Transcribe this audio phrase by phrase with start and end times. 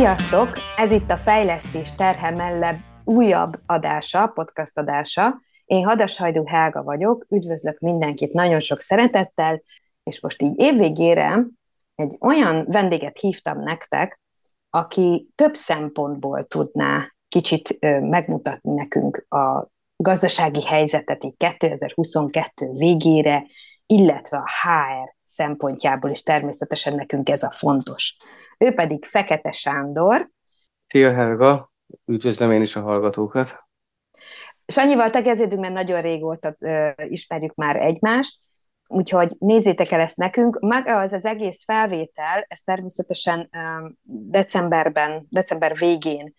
[0.00, 0.50] Sziasztok!
[0.76, 5.40] Ez itt a Fejlesztés terhe mellett újabb adása, podcast adása.
[5.64, 9.62] Én Hadashajdú Helga vagyok, üdvözlök mindenkit nagyon sok szeretettel,
[10.02, 11.46] és most így évvégére
[11.94, 14.20] egy olyan vendéget hívtam nektek,
[14.70, 23.46] aki több szempontból tudná kicsit megmutatni nekünk a gazdasági helyzetet így 2022 végére,
[23.86, 28.16] illetve a HR szempontjából is természetesen nekünk ez a fontos.
[28.64, 30.30] Ő pedig Fekete Sándor.
[30.86, 31.72] Szia Helga,
[32.04, 33.64] üdvözlöm én is a hallgatókat.
[34.66, 38.38] Sanyival tegeződünk, mert nagyon régóta ö, ismerjük már egymást,
[38.86, 40.58] úgyhogy nézzétek el ezt nekünk.
[40.60, 43.88] Maga az az egész felvétel, ez természetesen ö,
[44.30, 46.34] decemberben, december végén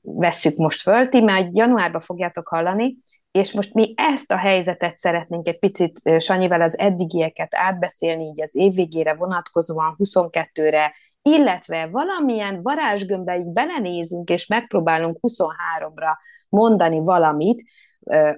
[0.00, 2.96] vesszük most föl, ti majd januárban fogjátok hallani,
[3.30, 8.54] és most mi ezt a helyzetet szeretnénk egy picit Sanyival az eddigieket átbeszélni, így az
[8.54, 16.16] évvégére vonatkozóan, 22-re, illetve valamilyen varázsgömbbe így belenézünk, és megpróbálunk 23-ra
[16.48, 17.62] mondani valamit,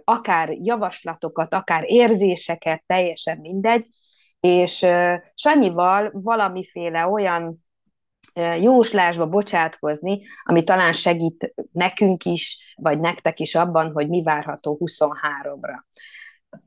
[0.04, 3.86] akár javaslatokat, akár érzéseket, teljesen mindegy,
[4.40, 4.86] és
[5.34, 7.64] Sanyival valamiféle olyan
[8.60, 15.78] jóslásba bocsátkozni, ami talán segít nekünk is, vagy nektek is abban, hogy mi várható 23-ra.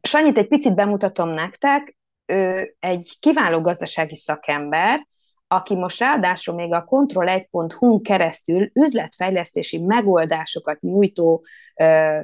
[0.01, 5.07] Sanyit egy picit bemutatom nektek, ő egy kiváló gazdasági szakember,
[5.47, 11.45] aki most ráadásul még a Control1.hu keresztül üzletfejlesztési megoldásokat nyújtó
[11.75, 12.19] ö,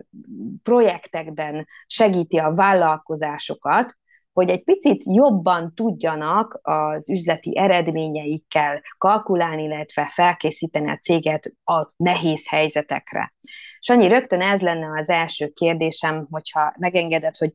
[0.64, 3.98] projektekben segíti a vállalkozásokat,
[4.34, 12.50] hogy egy picit jobban tudjanak az üzleti eredményeikkel kalkulálni, illetve felkészíteni a céget a nehéz
[12.50, 13.34] helyzetekre.
[13.80, 17.52] Sanyi, rögtön ez lenne az első kérdésem, hogyha megengeded, hogy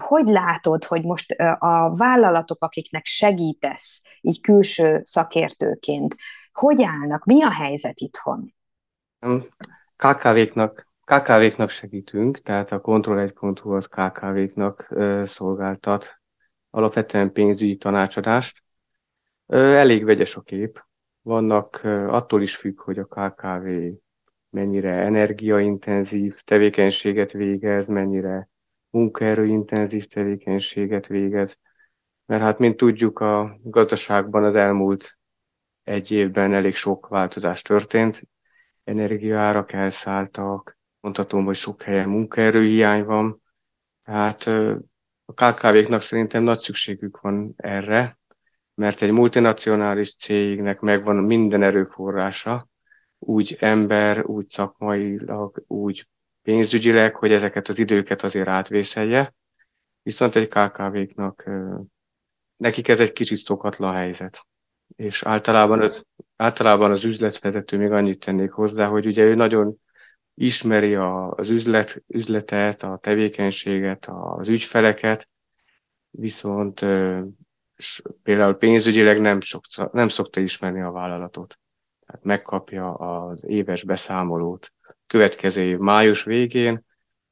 [0.00, 6.16] hogy látod, hogy most a vállalatok, akiknek segítesz, így külső szakértőként,
[6.52, 7.24] hogy állnak?
[7.24, 8.54] Mi a helyzet itthon?
[9.96, 14.94] KKV-knak KKV-knak segítünk, tehát a Control1.hu az KKV-knak
[15.24, 16.20] szolgáltat
[16.70, 18.62] alapvetően pénzügyi tanácsadást.
[19.46, 20.84] Elég vegyes a kép.
[21.22, 23.68] Vannak, attól is függ, hogy a KKV
[24.50, 28.48] mennyire energiaintenzív tevékenységet végez, mennyire
[28.90, 31.58] munkaerőintenzív tevékenységet végez.
[32.26, 35.18] Mert hát, mint tudjuk, a gazdaságban az elmúlt
[35.82, 38.22] egy évben elég sok változás történt.
[38.84, 43.42] Energiaárak elszálltak, mondhatom, hogy sok helyen munkaerőhiány van,
[44.04, 44.46] tehát
[45.24, 48.18] a KKV-knak szerintem nagy szükségük van erre,
[48.74, 52.68] mert egy multinacionális cégnek megvan minden erőforrása,
[53.18, 56.08] úgy ember, úgy szakmailag, úgy
[56.42, 59.34] pénzügyileg, hogy ezeket az időket azért átvészelje.
[60.02, 61.50] Viszont egy KKV-knak
[62.56, 64.46] nekik ez egy kicsit szokatlan helyzet.
[64.96, 66.04] És általában az,
[66.36, 69.74] általában az üzletvezető még annyit tennék hozzá, hogy ugye ő nagyon
[70.34, 75.28] ismeri a, az üzlet, üzletet, a tevékenységet, az ügyfeleket,
[76.10, 76.80] viszont
[78.22, 79.62] például pénzügyileg nem, sok,
[79.92, 81.58] nem szokta ismerni a vállalatot.
[82.06, 84.72] Tehát megkapja az éves beszámolót
[85.10, 86.84] következő év május végén,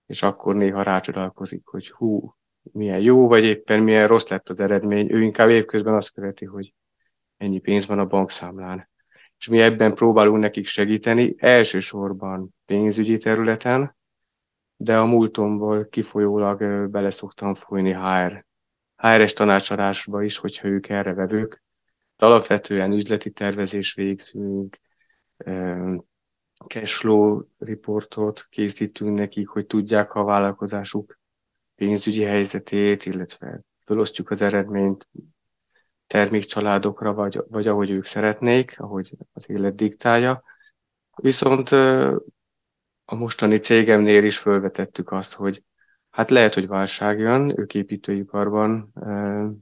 [0.06, 2.36] és akkor néha rácsodálkozik, hogy hú,
[2.72, 5.12] milyen jó, vagy éppen milyen rossz lett az eredmény.
[5.12, 6.74] Ő inkább évközben azt követi, hogy
[7.36, 8.88] ennyi pénz van a bankszámlán
[9.38, 13.96] és mi ebben próbálunk nekik segíteni, elsősorban pénzügyi területen,
[14.76, 18.44] de a múltomból kifolyólag bele szoktam folyni HR,
[18.96, 21.62] HR-es tanácsadásba is, hogyha ők erre vevők.
[22.16, 24.80] De alapvetően üzleti tervezés végzünk,
[26.66, 31.18] cashflow reportot készítünk nekik, hogy tudják a vállalkozásuk
[31.74, 35.08] pénzügyi helyzetét, illetve felosztjuk az eredményt
[36.06, 40.42] termékcsaládokra, vagy, vagy ahogy ők szeretnék, ahogy az élet diktálja.
[41.16, 41.70] Viszont
[43.04, 45.62] a mostani cégemnél is felvetettük azt, hogy
[46.10, 48.92] hát lehet, hogy válság jön, ők építőiparban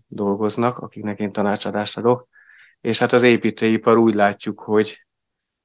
[0.06, 2.28] dolgoznak, akiknek én tanácsadást adok,
[2.80, 5.05] és hát az építőipar úgy látjuk, hogy,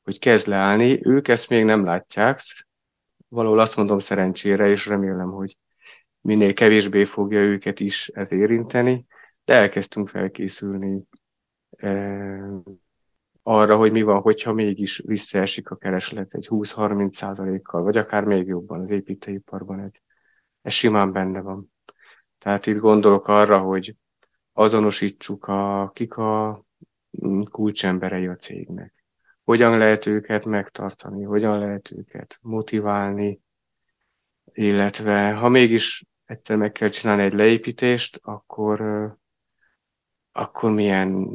[0.04, 2.42] hogy kezd leállni, ők ezt még nem látják,
[3.28, 5.58] valahol azt mondom szerencsére, és remélem, hogy
[6.22, 9.06] minél kevésbé fogja őket is ez érinteni,
[9.46, 11.04] de elkezdtünk felkészülni
[11.78, 11.90] e,
[13.44, 18.48] arra, hogy mi van, hogyha mégis visszaesik a kereslet egy 20-30 százalékkal, vagy akár még
[18.48, 19.80] jobban az építőiparban.
[19.80, 19.92] Ez,
[20.62, 21.74] ez simán benne van.
[22.38, 23.96] Tehát itt gondolok arra, hogy
[24.54, 26.64] azonosítsuk, a, kik a
[27.52, 29.01] kulcsemberei a cégnek.
[29.52, 33.40] Hogyan lehet őket megtartani, hogyan lehet őket motiválni,
[34.54, 38.82] illetve ha mégis egyszer meg kell csinálni egy leépítést, akkor
[40.32, 41.28] akkor milyen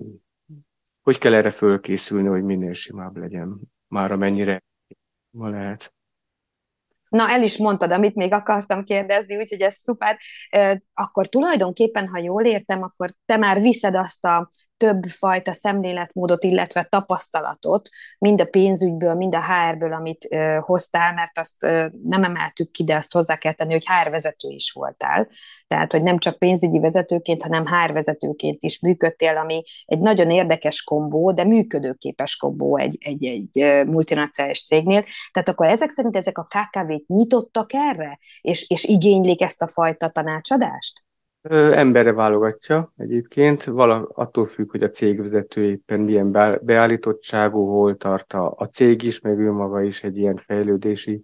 [1.03, 4.63] hogy kell erre fölkészülni, hogy minél simább legyen, már amennyire
[5.31, 5.95] ma lehet.
[7.09, 10.19] Na, el is mondtad, amit még akartam kérdezni, úgyhogy ez szuper.
[10.95, 16.83] Akkor tulajdonképpen, ha jól értem, akkor te már viszed azt a több fajta szemléletmódot, illetve
[16.83, 17.89] tapasztalatot,
[18.19, 22.85] mind a pénzügyből, mind a HR-ből, amit ö, hoztál, mert azt ö, nem emeltük ki,
[22.85, 25.29] de azt hozzá kell tenni, hogy HR vezető is voltál.
[25.67, 30.83] Tehát, hogy nem csak pénzügyi vezetőként, hanem HR vezetőként is működtél, ami egy nagyon érdekes
[30.83, 35.05] kombó, de működőképes kombó egy, egy, egy multinacionális cégnél.
[35.33, 40.09] Tehát akkor ezek szerint ezek a KKV-k nyitottak erre, és, és igénylik ezt a fajta
[40.09, 41.06] tanácsadást?
[41.51, 46.33] Emberre válogatja egyébként, vala, attól függ, hogy a cégvezető éppen milyen
[46.63, 51.23] beállítottságú, hol tart a, a cég is, meg ő maga is egy ilyen fejlődési,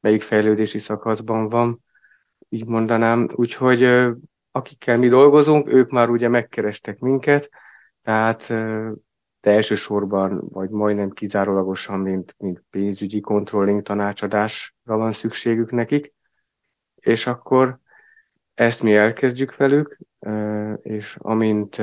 [0.00, 1.82] melyik fejlődési szakaszban van,
[2.48, 3.28] így mondanám.
[3.34, 3.82] Úgyhogy
[4.50, 7.48] akikkel mi dolgozunk, ők már ugye megkerestek minket,
[8.02, 8.46] tehát
[9.40, 16.14] de elsősorban, vagy majdnem kizárólagosan, mint, mint pénzügyi controlling tanácsadásra van szükségük nekik,
[16.94, 17.80] és akkor
[18.54, 19.98] ezt mi elkezdjük velük,
[20.82, 21.76] és amint,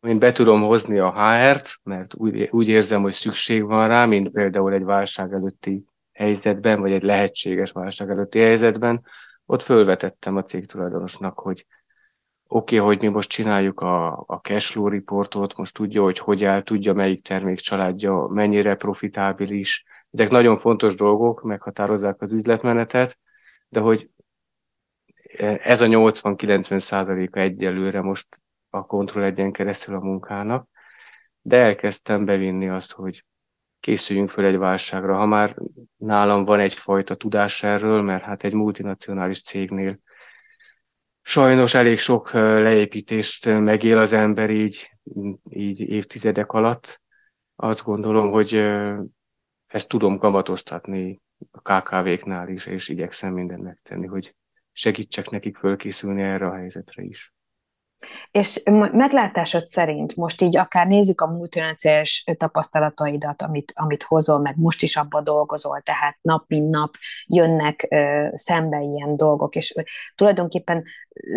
[0.00, 4.30] amint be tudom hozni a HR-t, mert úgy, úgy érzem, hogy szükség van rá, mint
[4.30, 9.04] például egy válság előtti helyzetben, vagy egy lehetséges válság előtti helyzetben,
[9.46, 11.66] ott fölvetettem a cégtulajdonosnak, hogy
[12.48, 16.62] oké, okay, hogy mi most csináljuk a, a cashflow reportot, most tudja, hogy hogy áll,
[16.62, 19.84] tudja, melyik termék családja mennyire profitábilis.
[20.10, 23.18] Ezek nagyon fontos dolgok, meghatározzák az üzletmenetet,
[23.68, 24.10] de hogy
[25.62, 28.26] ez a 80-90 százaléka egyelőre most
[28.70, 30.68] a kontroll egyen keresztül a munkának,
[31.40, 33.24] de elkezdtem bevinni azt, hogy
[33.80, 35.16] készüljünk föl egy válságra.
[35.16, 35.56] Ha már
[35.96, 39.98] nálam van egyfajta tudás erről, mert hát egy multinacionális cégnél
[41.22, 44.90] sajnos elég sok leépítést megél az ember így,
[45.48, 47.00] így évtizedek alatt.
[47.56, 48.54] Azt gondolom, hogy
[49.66, 54.34] ezt tudom kamatoztatni a KKV-knál is, és igyekszem mindent megtenni, hogy
[54.78, 57.35] segítsek nekik fölkészülni erre a helyzetre is.
[58.30, 58.62] És
[58.92, 64.96] meglátásod szerint, most így akár nézzük a multinacionális tapasztalataidat, amit, amit hozol, meg most is
[64.96, 66.94] abba dolgozol, tehát nap mint nap
[67.26, 69.80] jönnek ö, szembe ilyen dolgok, és ö,
[70.14, 70.84] tulajdonképpen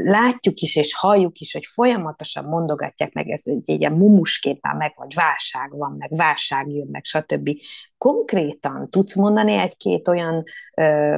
[0.03, 4.93] látjuk is, és halljuk is, hogy folyamatosan mondogatják meg, ez egy, ilyen mumusként már meg,
[4.95, 7.49] vagy válság van, meg válság jön, meg stb.
[7.97, 10.43] Konkrétan tudsz mondani egy-két olyan
[10.75, 11.17] ö,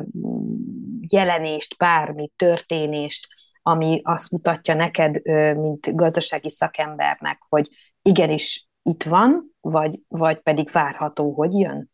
[1.12, 3.28] jelenést, bármi történést,
[3.62, 5.22] ami azt mutatja neked,
[5.58, 7.68] mint gazdasági szakembernek, hogy
[8.02, 11.90] igenis itt van, vagy, vagy pedig várható, hogy jön?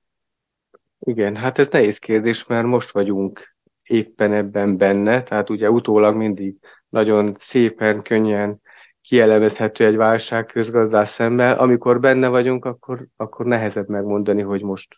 [1.00, 6.56] Igen, hát ez nehéz kérdés, mert most vagyunk éppen ebben benne, tehát ugye utólag mindig
[6.90, 8.62] nagyon szépen, könnyen
[9.02, 11.60] kielemezhető egy válság közgazdás szemmel.
[11.60, 14.96] Amikor benne vagyunk, akkor, akkor nehezebb megmondani, hogy most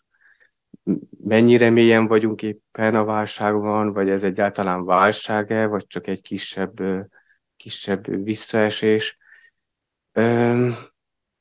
[1.24, 6.80] mennyire mélyen vagyunk éppen a válságban, vagy ez egyáltalán válság-e, vagy csak egy kisebb,
[7.56, 9.18] kisebb visszaesés.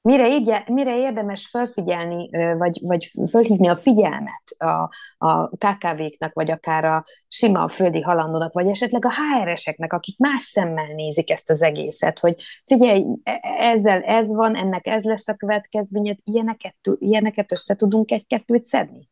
[0.02, 6.86] Mire, így, mire érdemes felfigyelni, vagy, vagy fölhívni a figyelmet a, a KKV-knak, vagy akár
[6.86, 12.20] a sima földi halandónak, vagy esetleg a HR-eseknek, akik más szemmel nézik ezt az egészet,
[12.20, 18.12] hogy figyelj, e, ezzel ez van, ennek ez lesz a következménye, ilyeneket, ilyeneket össze tudunk
[18.12, 19.10] egy-kettőt szedni?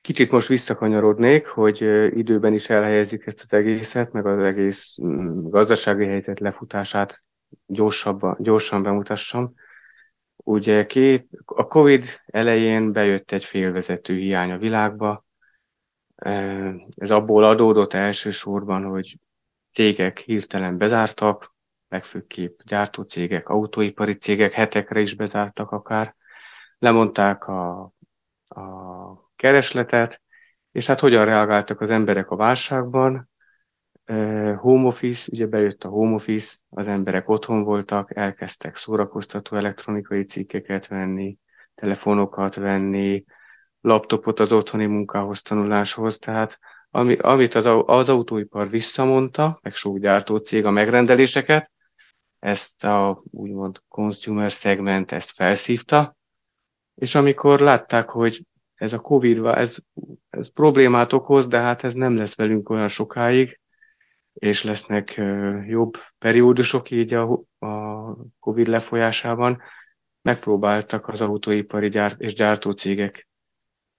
[0.00, 1.80] Kicsit most visszakanyarodnék, hogy
[2.16, 7.22] időben is elhelyezzük ezt az egészet, meg az egész mm, gazdasági helyzet lefutását
[7.66, 9.54] gyorsabban, gyorsan bemutassam.
[10.36, 15.24] Ugye két, a Covid elején bejött egy félvezető hiány a világba.
[16.96, 19.18] Ez abból adódott elsősorban, hogy
[19.72, 21.54] cégek hirtelen bezártak,
[21.88, 26.14] legfőképp gyártócégek, autóipari cégek hetekre is bezártak akár.
[26.78, 27.92] Lemondták a,
[28.48, 30.22] a keresletet,
[30.72, 33.28] és hát hogyan reagáltak az emberek a válságban.
[34.56, 40.86] Home office, ugye bejött a home office, az emberek otthon voltak, elkezdtek szórakoztató elektronikai cikkeket
[40.86, 41.38] venni,
[41.74, 43.24] telefonokat venni,
[43.80, 46.58] laptopot az otthoni munkához, tanuláshoz, tehát
[46.90, 51.70] ami, amit az, az autóipar visszamondta, meg sok gyártó cég a megrendeléseket,
[52.38, 56.16] ezt a úgymond consumer segment ezt felszívta,
[56.94, 58.42] és amikor látták, hogy
[58.80, 59.76] ez a Covid, ez,
[60.30, 63.60] ez problémát okoz, de hát ez nem lesz velünk olyan sokáig,
[64.32, 65.20] és lesznek
[65.66, 69.60] jobb periódusok így a, a Covid lefolyásában.
[70.22, 73.28] Megpróbáltak az autóipari gyárt és gyártócégek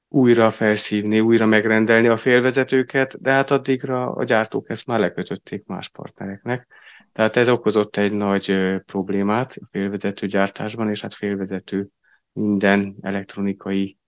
[0.07, 5.89] újra felszívni, újra megrendelni a félvezetőket, de hát addigra a gyártók ezt már lekötötték más
[5.89, 6.67] partnereknek.
[7.13, 11.87] Tehát ez okozott egy nagy problémát a félvezető gyártásban, és hát félvezető
[12.33, 13.99] minden elektronikai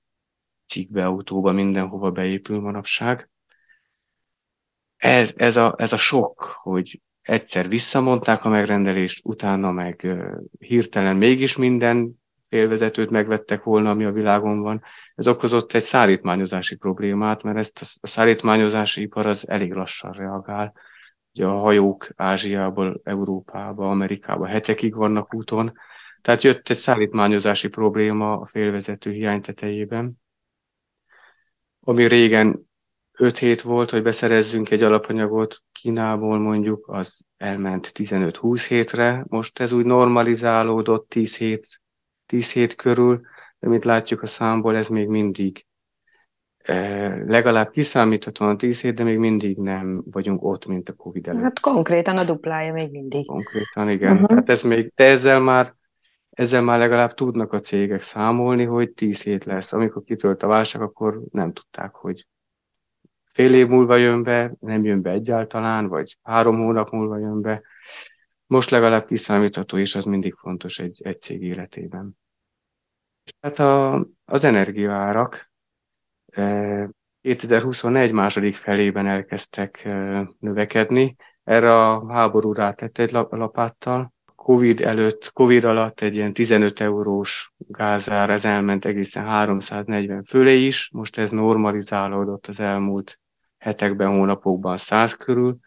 [0.73, 3.29] cikkbe, autóba, mindenhova beépül manapság.
[4.97, 10.07] Ez, ez, a, ez a sok, hogy egyszer visszamondták a megrendelést, utána meg
[10.59, 14.81] hirtelen mégis minden félvezetőt megvettek volna, ami a világon van.
[15.15, 20.73] Ez okozott egy szállítmányozási problémát, mert ezt a szállítmányozási ipar az elég lassan reagál.
[21.33, 25.73] Ugye a hajók Ázsiából, Európába, Amerikába hetekig vannak úton,
[26.21, 30.22] tehát jött egy szállítmányozási probléma a félvezető hiány tetejében,
[31.83, 32.69] ami régen
[33.17, 39.71] 5 hét volt, hogy beszerezzünk egy alapanyagot Kínából mondjuk, az elment 15-20 hétre, most ez
[39.71, 41.81] úgy normalizálódott 10 hét,
[42.25, 43.21] 10 hét körül,
[43.59, 45.65] de mint látjuk a számból, ez még mindig
[46.57, 51.41] eh, legalább kiszámíthatóan 10 hét, de még mindig nem vagyunk ott, mint a Covid előtt.
[51.41, 53.25] Hát konkrétan a duplája még mindig.
[53.25, 54.11] Konkrétan, igen.
[54.11, 54.27] Uh-huh.
[54.27, 55.75] Tehát ez még, de ezzel már,
[56.33, 59.73] ezzel már legalább tudnak a cégek számolni, hogy 10 hét lesz.
[59.73, 62.27] Amikor kitölt a válság, akkor nem tudták, hogy
[63.31, 67.61] fél év múlva jön be, nem jön be egyáltalán, vagy három hónap múlva jön be.
[68.45, 72.17] Most legalább kiszámítható, és az mindig fontos egy, egy cég életében.
[73.39, 75.51] Tehát a, az energiaárak
[77.21, 81.15] 2021 e, második felében elkezdtek e, növekedni.
[81.43, 84.12] Erre a háború rátett egy lapáttal.
[84.43, 90.89] Covid előtt, Covid alatt egy ilyen 15 eurós gázár, ez elment egészen 340 fölé is,
[90.93, 93.19] most ez normalizálódott az elmúlt
[93.57, 95.57] hetekben, hónapokban 100 körül,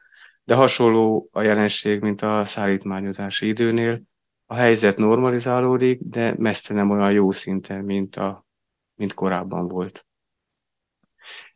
[0.44, 4.02] de hasonló a jelenség, mint a szállítmányozási időnél.
[4.46, 8.46] A helyzet normalizálódik, de messze nem olyan jó szinten, mint, a,
[8.94, 10.06] mint korábban volt.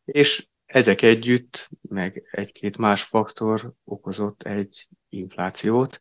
[0.04, 6.00] És ezek együtt, meg egy-két más faktor okozott egy inflációt.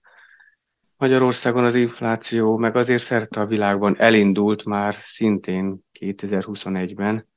[0.99, 7.27] Magyarországon az infláció, meg azért szerte a világban elindult már szintén 2021-ben,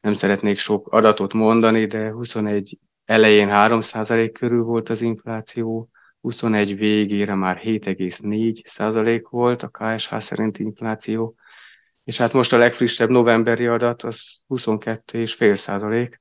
[0.00, 5.88] nem szeretnék sok adatot mondani, de 21 elején 3% körül volt az infláció,
[6.20, 11.34] 21 végére már 7,4% volt a KSH szerint infláció,
[12.04, 16.12] és hát most a legfrissebb novemberi adat az 22,5%,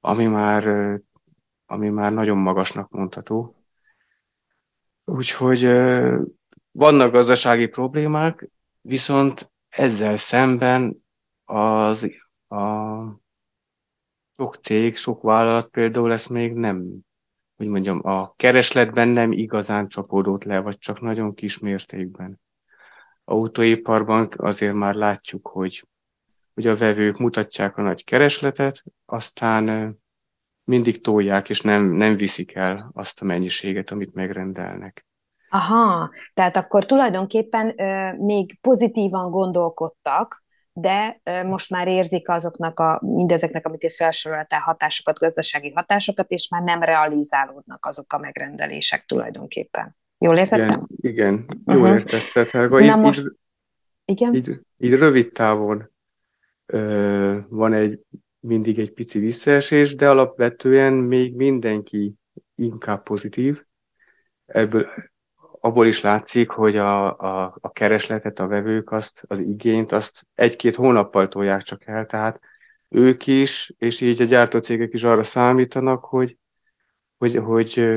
[0.00, 0.64] ami már,
[1.66, 3.61] ami már nagyon magasnak mondható.
[5.04, 5.62] Úgyhogy
[6.70, 8.48] vannak gazdasági problémák,
[8.80, 11.04] viszont ezzel szemben
[11.44, 12.10] az
[12.48, 13.02] a
[14.36, 16.84] sok cég, sok vállalat például ezt még nem,
[17.56, 22.40] hogy mondjam, a keresletben nem igazán csapódott le, vagy csak nagyon kis mértékben.
[23.24, 25.86] Autóiparban azért már látjuk, hogy,
[26.54, 29.96] hogy a vevők mutatják a nagy keresletet, aztán
[30.64, 35.06] mindig tolják, és nem, nem viszik el azt a mennyiséget, amit megrendelnek.
[35.48, 40.42] Aha, tehát akkor tulajdonképpen ö, még pozitívan gondolkodtak,
[40.72, 46.62] de most már érzik azoknak a, mindezeknek, amit itt felsoroltál, hatásokat, gazdasági hatásokat, és már
[46.62, 49.96] nem realizálódnak azok a megrendelések tulajdonképpen.
[50.18, 50.86] Jól értettem?
[50.96, 51.94] Igen, igen jól uh-huh.
[51.94, 52.80] értetted, Helga.
[52.80, 53.20] Így, most...
[53.20, 53.32] így,
[54.04, 54.34] igen?
[54.34, 55.90] Így, így rövid távon
[56.66, 58.00] ö, van egy
[58.42, 62.14] mindig egy pici visszaesés, de alapvetően még mindenki
[62.54, 63.64] inkább pozitív.
[64.46, 64.86] Ebből
[65.60, 70.76] abból is látszik, hogy a, a, a keresletet, a vevők azt, az igényt, azt egy-két
[70.76, 72.40] hónappal tolják csak el, tehát
[72.88, 76.36] ők is, és így a gyártócégek is arra számítanak, hogy,
[77.18, 77.88] hogy, hogy,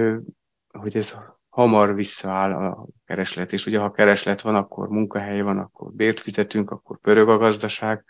[0.68, 1.16] hogy ez
[1.50, 6.72] hamar visszaáll a kereslet, és ugye ha kereslet van, akkor munkahely van, akkor bért fizetünk,
[6.72, 8.06] akkor pörög a gazdaság.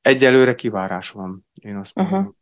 [0.00, 2.18] Egyelőre kivárás van, én azt mondom.
[2.18, 2.34] Uh-huh.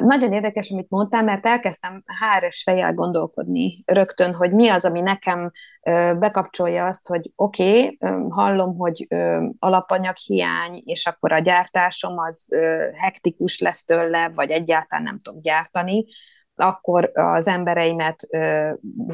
[0.00, 5.50] Nagyon érdekes, amit mondtál, mert elkezdtem háres fejjel gondolkodni rögtön, hogy mi az, ami nekem
[6.18, 7.98] bekapcsolja azt, hogy oké, okay,
[8.28, 9.06] hallom, hogy
[9.58, 12.48] alapanyag hiány, és akkor a gyártásom az
[12.96, 16.04] hektikus lesz tőle, vagy egyáltalán nem tudok gyártani,
[16.54, 18.28] akkor az embereimet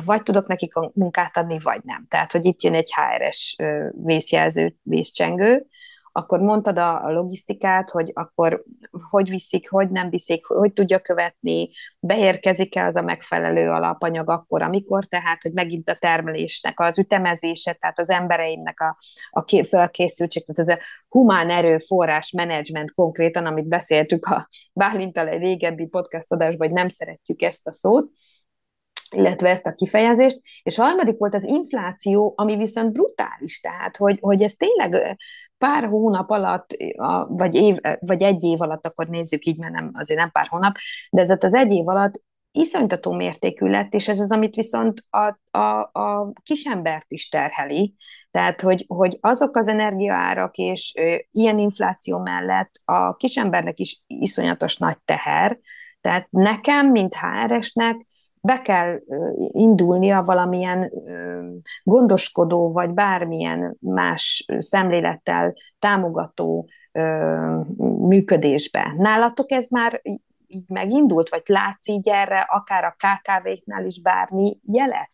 [0.07, 2.07] vagy tudok nekik munkát adni, vagy nem.
[2.09, 3.57] Tehát, hogy itt jön egy HRS
[4.05, 5.67] vészjelző, vészcsengő,
[6.18, 8.64] akkor mondtad a logisztikát, hogy akkor
[9.10, 11.68] hogy viszik, hogy nem viszik, hogy tudja követni,
[12.00, 17.98] beérkezik-e az a megfelelő alapanyag akkor, amikor, tehát, hogy megint a termelésnek az ütemezése, tehát
[17.98, 18.98] az embereimnek a,
[19.30, 25.87] a felkészültség, tehát ez a humán erőforrás menedzsment konkrétan, amit beszéltük a Bálintal egy régebbi
[25.87, 28.10] podcast adásban, hogy nem szeretjük ezt a szót,
[29.11, 34.19] illetve ezt a kifejezést, és a harmadik volt az infláció, ami viszont brutális, tehát, hogy,
[34.21, 35.19] hogy ez tényleg
[35.59, 36.77] pár hónap alatt,
[37.29, 40.77] vagy, év, vagy egy év alatt, akkor nézzük így, mert nem, azért nem pár hónap,
[41.11, 42.21] de ez az egy év alatt
[42.53, 47.95] iszonytató mértékű lett, és ez az, amit viszont a, a, a kisembert is terheli.
[48.31, 54.77] Tehát, hogy, hogy azok az energiaárak és ö, ilyen infláció mellett a kisembernek is iszonyatos
[54.77, 55.59] nagy teher.
[56.00, 58.07] Tehát nekem, mint HR-esnek,
[58.40, 59.00] be kell
[59.47, 60.92] indulnia valamilyen
[61.83, 66.68] gondoskodó, vagy bármilyen más szemlélettel támogató
[68.09, 68.95] működésbe.
[68.97, 70.00] Nálatok ez már
[70.47, 75.11] így megindult, vagy látsz így erre, akár a KKV-knál is bármi jelet?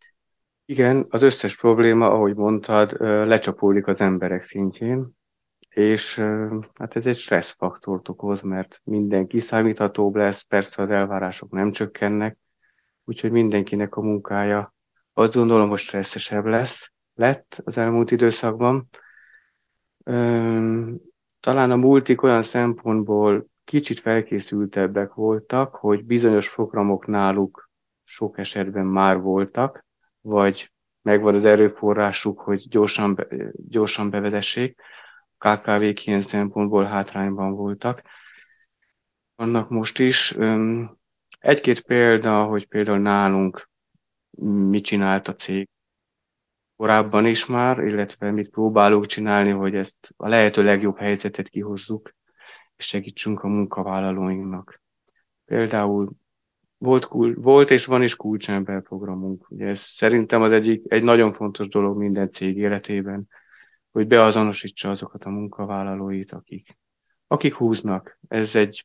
[0.67, 5.11] Igen, az összes probléma, ahogy mondtad, lecsapódik az emberek szintjén,
[5.69, 6.15] és
[6.75, 12.39] hát ez egy stresszfaktort okoz, mert minden kiszámíthatóbb lesz, persze az elvárások nem csökkennek,
[13.05, 14.75] úgyhogy mindenkinek a munkája
[15.13, 18.89] azt gondolom, hogy stresszesebb lesz, lett az elmúlt időszakban.
[21.41, 27.71] Talán a multik olyan szempontból kicsit felkészültebbek voltak, hogy bizonyos programok náluk
[28.05, 29.85] sok esetben már voltak,
[30.21, 33.27] vagy megvan az erőforrásuk, hogy gyorsan,
[33.69, 34.81] gyorsan bevezessék.
[35.39, 38.03] A KKV-k ilyen szempontból hátrányban voltak.
[39.37, 40.37] Vannak most is.
[41.45, 43.69] Egy-két példa, hogy például nálunk
[44.69, 45.69] mit csinált a cég
[46.77, 52.15] korábban is már, illetve mit próbálunk csinálni, hogy ezt a lehető legjobb helyzetet kihozzuk
[52.77, 54.83] és segítsünk a munkavállalóinknak.
[55.45, 56.13] Például
[56.79, 59.51] volt, volt és van is kulcsember programunk.
[59.51, 63.29] Ugye ez szerintem az egyik, egy nagyon fontos dolog minden cég életében,
[63.91, 66.77] hogy beazonosítsa azokat a munkavállalóit, akik,
[67.27, 68.19] akik húznak.
[68.29, 68.85] Ez egy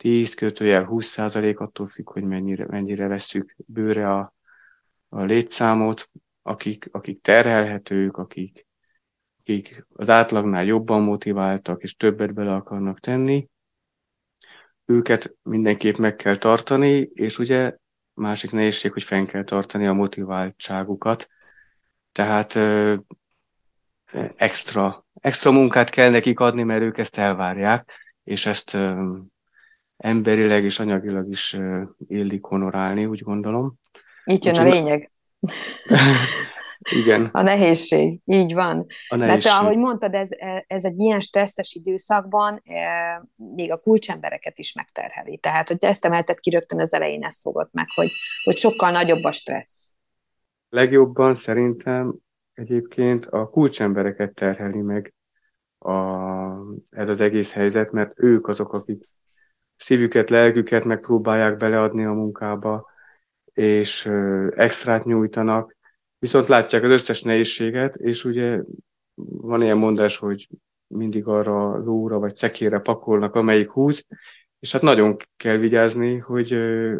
[0.00, 4.34] 10 kötőjel 20 százalék attól függ, hogy mennyire, mennyire vesszük bőre a,
[5.08, 6.10] a létszámot,
[6.42, 8.66] akik, akik terhelhetők, akik,
[9.40, 13.48] akik az átlagnál jobban motiváltak és többet bele akarnak tenni,
[14.84, 17.76] őket mindenképp meg kell tartani, és ugye
[18.14, 21.28] másik nehézség, hogy fenn kell tartani a motiváltságukat.
[22.12, 22.96] Tehát ö,
[24.36, 27.92] extra, extra munkát kell nekik adni, mert ők ezt elvárják,
[28.24, 28.76] és ezt
[30.00, 31.58] emberileg és anyagilag is
[32.08, 33.74] illik honorálni, úgy gondolom.
[34.24, 35.10] Itt jön Úgy, a lényeg.
[36.96, 37.28] Igen.
[37.32, 38.86] A nehézség, így van.
[39.08, 39.44] A nehézség.
[39.44, 40.28] Mert ahogy mondtad, ez,
[40.66, 45.38] ez egy ilyen stresszes időszakban e, még a kulcsembereket is megterheli.
[45.38, 48.10] Tehát, hogy ezt emelted ki rögtön az elején, ez fogott meg, hogy,
[48.44, 49.94] hogy sokkal nagyobb a stressz.
[50.68, 52.14] Legjobban szerintem
[52.54, 55.14] egyébként a kulcsembereket terheli meg
[55.78, 55.94] a,
[56.90, 59.08] ez az egész helyzet, mert ők azok, akik
[59.80, 62.90] szívüket, lelküket megpróbálják beleadni a munkába,
[63.52, 64.06] és
[64.54, 65.76] extrát nyújtanak,
[66.18, 68.60] viszont látják az összes nehézséget, és ugye
[69.24, 70.48] van ilyen mondás, hogy
[70.86, 74.06] mindig arra lóra vagy szekére pakolnak, amelyik húz,
[74.58, 76.52] és hát nagyon kell vigyázni, hogy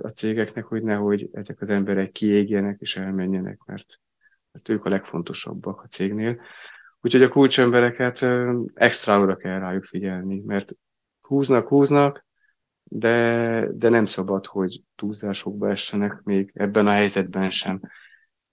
[0.02, 4.00] a cégeknek, hogy nehogy ezek az emberek kiégjenek és elmenjenek, mert,
[4.52, 6.40] mert ők a legfontosabbak a cégnél.
[7.00, 8.26] Úgyhogy a kulcsembereket
[8.74, 10.72] extra oda kell rájuk figyelni, mert
[11.20, 12.26] húznak, húznak,
[12.92, 17.81] de, de nem szabad, hogy túlzásokba essenek még ebben a helyzetben sem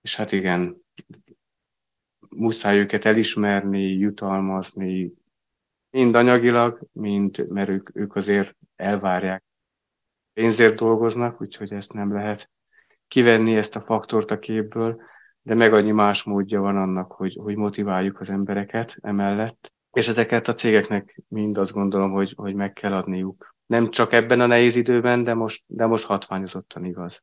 [0.07, 0.85] és hát igen,
[2.29, 5.13] muszáj őket elismerni, jutalmazni,
[5.89, 9.43] mind anyagilag, mind, mert ők, ők azért elvárják.
[10.33, 12.49] Pénzért dolgoznak, úgyhogy ezt nem lehet
[13.07, 15.01] kivenni ezt a faktort a képből,
[15.41, 20.47] de meg annyi más módja van annak, hogy, hogy motiváljuk az embereket emellett, és ezeket
[20.47, 23.55] a cégeknek mind azt gondolom, hogy, hogy meg kell adniuk.
[23.67, 27.21] Nem csak ebben a nehéz időben, de most, de most hatványozottan igaz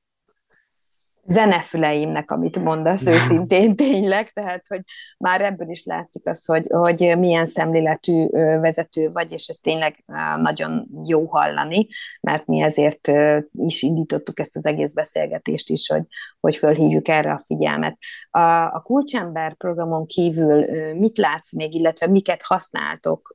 [1.26, 4.80] zenefüleimnek, amit mondasz őszintén tényleg, tehát hogy
[5.18, 8.26] már ebből is látszik az, hogy, hogy milyen szemléletű
[8.60, 10.04] vezető vagy, és ez tényleg
[10.37, 11.87] nagyon jó hallani,
[12.20, 13.10] mert mi ezért
[13.52, 16.02] is indítottuk ezt az egész beszélgetést is, hogy,
[16.40, 17.98] hogy fölhívjuk erre a figyelmet.
[18.30, 23.34] A, a Kulcsember programon kívül mit látsz még, illetve miket használtok,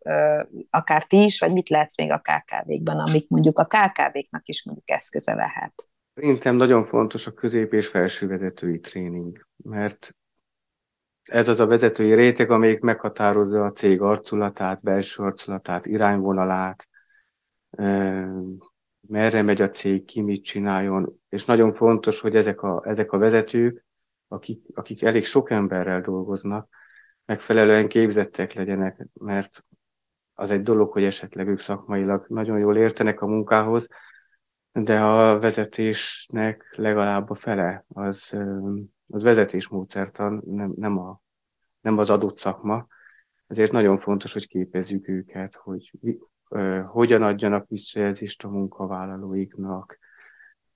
[0.70, 4.92] akár ti is, vagy mit látsz még a KKV-kban, amik mondjuk a KKV-knak is mondjuk
[4.92, 5.89] eszköze lehet?
[6.20, 10.16] Szerintem nagyon fontos a közép- és felső vezetői tréning, mert
[11.24, 16.88] ez az a vezetői réteg, amelyik meghatározza a cég arculatát, belső arculatát, irányvonalát,
[19.08, 23.18] merre megy a cég, ki mit csináljon, és nagyon fontos, hogy ezek a, ezek a
[23.18, 23.86] vezetők,
[24.28, 26.70] akik, akik elég sok emberrel dolgoznak,
[27.26, 29.66] megfelelően képzettek legyenek, mert
[30.34, 33.88] az egy dolog, hogy esetleg ők szakmailag nagyon jól értenek a munkához,
[34.72, 38.34] de a vezetésnek legalább a fele az,
[39.08, 41.22] az vezetésmódszertan, nem, nem, a,
[41.82, 42.88] nem az adott szakma.
[43.48, 45.92] Ezért nagyon fontos, hogy képezzük őket, hogy
[46.88, 50.00] hogyan adjanak visszajelzést a munkavállalóiknak,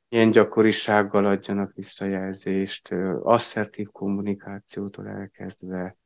[0.09, 5.97] milyen gyakorisággal adjanak visszajelzést, asszertív kommunikációtól elkezdve,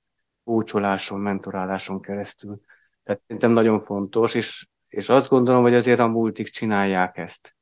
[0.44, 2.62] kócsoláson, mentoráláson keresztül.
[3.04, 7.57] Tehát szerintem nagyon fontos, és, és azt gondolom, hogy azért a multik csinálják ezt.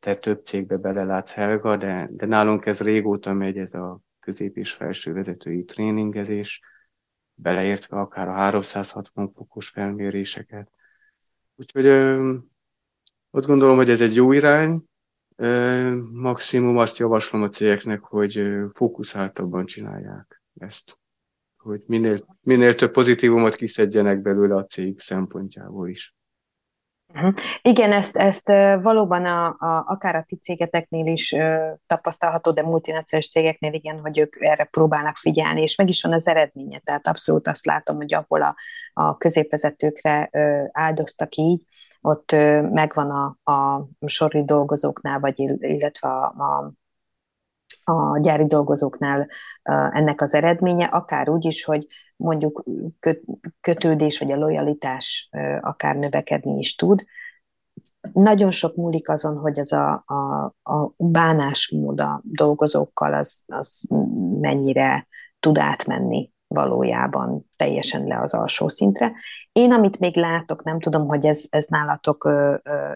[0.00, 4.72] Te több cégbe belelátsz, Helga, de, de nálunk ez régóta megy, ez a közép- és
[4.72, 6.60] felső vezetői tréningezés,
[7.34, 10.70] beleértve akár a 360 fokos felméréseket.
[11.54, 11.86] Úgyhogy
[13.30, 14.82] azt gondolom, hogy ez egy jó irány.
[16.12, 20.98] Maximum azt javaslom a cégeknek, hogy fókuszáltabban csinálják ezt.
[21.56, 26.14] Hogy minél, minél több pozitívumot kiszedjenek belőle a cég szempontjából is.
[27.62, 28.48] Igen, ezt, ezt
[28.82, 31.34] valóban a, a, akár a ti cégeteknél is
[31.86, 36.28] tapasztalható, de multinacionális cégeknél igen, hogy ők erre próbálnak figyelni, és meg is van az
[36.28, 36.78] eredménye.
[36.78, 38.54] Tehát abszolút azt látom, hogy ahol a,
[38.92, 40.30] a középvezetőkre
[40.72, 41.62] áldoztak így,
[42.00, 42.32] ott
[42.70, 46.72] megvan a, a sori dolgozóknál, vagy illetve a, a
[47.84, 49.28] a gyári dolgozóknál
[49.90, 52.64] ennek az eredménye, akár úgy is, hogy mondjuk
[53.60, 55.28] kötődés vagy a lojalitás
[55.60, 57.04] akár növekedni is tud.
[58.12, 63.84] Nagyon sok múlik azon, hogy az a, a, a bánásmód a dolgozókkal az, az
[64.40, 65.06] mennyire
[65.40, 69.12] tud átmenni valójában teljesen le az alsó szintre.
[69.52, 72.28] Én, amit még látok, nem tudom, hogy ez, ez nálatok,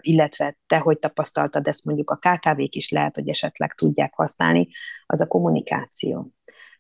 [0.01, 4.69] illetve te, hogy tapasztaltad ezt mondjuk a KKV-k is lehet, hogy esetleg tudják használni,
[5.07, 6.33] az a kommunikáció.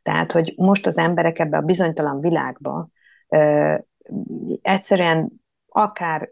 [0.02, 2.88] Tehát, hogy most az emberek ebbe a bizonytalan világba
[4.62, 5.30] egyszerűen
[5.68, 6.30] akár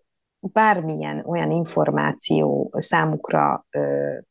[0.53, 3.67] bármilyen olyan információ számukra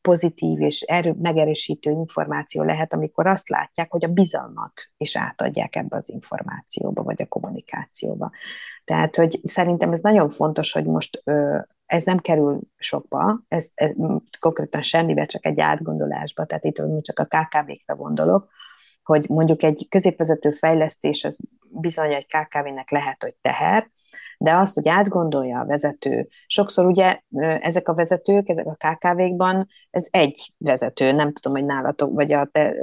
[0.00, 5.96] pozitív és erő, megerősítő információ lehet, amikor azt látják, hogy a bizalmat is átadják ebbe
[5.96, 8.30] az információba, vagy a kommunikációba.
[8.84, 11.22] Tehát, hogy szerintem ez nagyon fontos, hogy most
[11.86, 13.92] ez nem kerül sokba, ez, ez
[14.40, 18.48] konkrétan semmibe, csak egy átgondolásba, tehát itt csak a KKV-kre gondolok,
[19.02, 23.90] hogy mondjuk egy középvezető fejlesztés az bizony egy KKV-nek lehet, hogy teher,
[24.38, 27.20] de az, hogy átgondolja a vezető, sokszor ugye
[27.60, 32.48] ezek a vezetők, ezek a KKV-kban, ez egy vezető, nem tudom, hogy nálatok, vagy a
[32.52, 32.74] te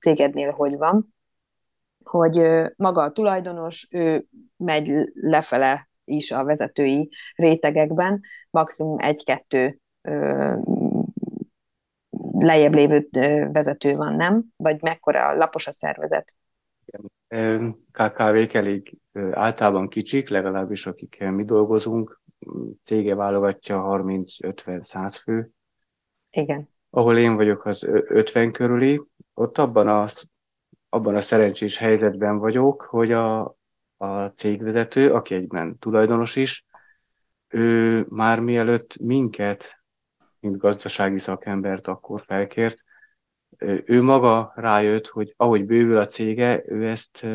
[0.00, 1.14] cégednél hogy van,
[2.04, 2.42] hogy
[2.76, 4.24] maga a tulajdonos, ő
[4.56, 9.80] megy lefele is a vezetői rétegekben, maximum egy-kettő
[12.38, 13.08] lejjebb lévő
[13.52, 14.44] vezető van, nem?
[14.56, 16.34] Vagy mekkora lapos a szervezet?
[17.92, 18.98] KKV-k elég
[19.32, 22.20] általában kicsik, legalábbis akikkel mi dolgozunk,
[22.84, 25.50] cége válogatja 30-50-100 fő.
[26.30, 26.68] Igen.
[26.90, 29.02] Ahol én vagyok, az 50 körüli.
[29.34, 30.10] Ott abban a,
[30.88, 33.56] abban a szerencsés helyzetben vagyok, hogy a,
[33.96, 36.64] a cégvezető, aki egyben tulajdonos is,
[37.48, 39.82] ő már mielőtt minket,
[40.40, 42.84] mint gazdasági szakembert akkor felkért,
[43.84, 47.26] ő maga rájött, hogy ahogy bővül a cége, ő ezt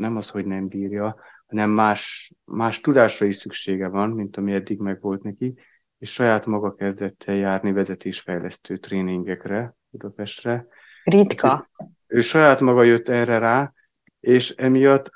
[0.00, 4.78] nem az, hogy nem bírja, hanem más, más tudásra is szüksége van, mint ami eddig
[4.78, 5.54] meg volt neki,
[5.98, 10.66] és saját maga kezdett el járni vezetésfejlesztő tréningekre Budapestre.
[11.04, 11.70] Ritka.
[11.78, 13.72] Ő, ő saját maga jött erre rá,
[14.20, 15.10] és emiatt,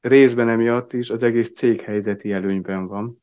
[0.00, 3.22] részben emiatt is az egész cég helyzeti előnyben van,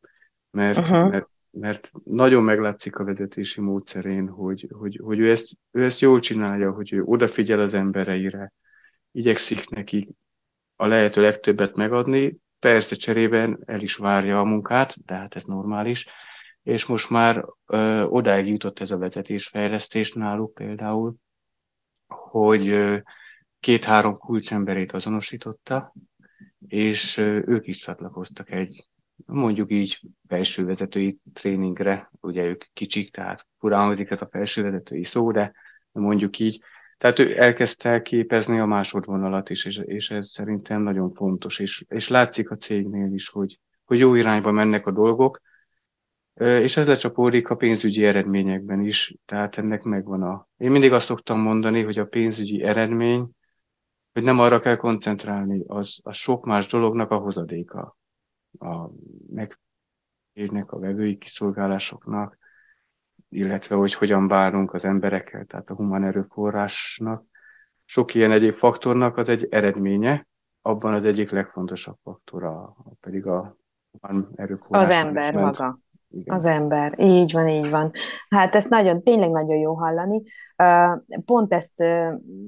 [0.52, 1.10] mert, uh-huh.
[1.10, 6.20] mert, mert nagyon meglátszik a vezetési módszerén, hogy, hogy, hogy ő, ezt, ő ezt jól
[6.20, 8.54] csinálja, hogy ő odafigyel az embereire,
[9.12, 10.10] igyekszik nekik
[10.84, 16.08] a lehető legtöbbet megadni, persze cserében el is várja a munkát, de hát ez normális,
[16.64, 21.16] és most már ö, odáig jutott ez a vezetésfejlesztés náluk például,
[22.08, 22.94] hogy
[23.60, 25.94] két-három kulcsemberét azonosította,
[26.68, 28.88] és ők is csatlakoztak egy,
[29.26, 35.54] mondjuk így felsővezetői tréningre, ugye ők kicsik, tehát furán ez a felsővezetői szó, de
[35.92, 36.64] mondjuk így,
[37.04, 42.08] tehát ő elkezdte képezni a másodvonalat is, és, és ez szerintem nagyon fontos, és, és
[42.08, 45.42] látszik a cégnél is, hogy, hogy jó irányba mennek a dolgok,
[46.34, 50.48] és ez lecsapódik a pénzügyi eredményekben is, tehát ennek megvan a...
[50.58, 53.30] Én mindig azt szoktam mondani, hogy a pénzügyi eredmény,
[54.14, 57.98] hogy nem arra kell koncentrálni, az, az sok más dolognak a hozadéka.
[58.60, 58.90] A
[59.34, 62.38] megérnek a vevői kiszolgálásoknak,
[63.34, 67.24] illetve hogy hogyan bánunk az emberekkel, tehát a humán erőforrásnak.
[67.86, 70.28] Sok ilyen egyéb faktornak az egy eredménye,
[70.62, 73.58] abban az egyik legfontosabb faktora pedig a
[73.92, 74.84] humán erőforrás.
[74.84, 75.46] Az ember ment.
[75.46, 75.80] maga.
[76.16, 76.36] Igen.
[76.36, 77.92] Az ember, így van, így van.
[78.30, 80.24] Hát ezt nagyon, tényleg nagyon jó hallani.
[81.26, 81.84] Pont ezt